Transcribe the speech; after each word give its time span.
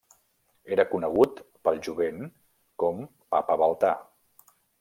Era 0.75 0.85
conegut 0.93 1.43
pel 1.69 1.77
jovent 1.89 2.25
com 2.85 3.07
Papa 3.37 3.63
Baltà. 3.65 3.97